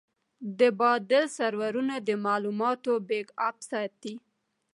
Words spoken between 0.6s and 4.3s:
بادل سرورونه د معلوماتو بیک اپ ساتي.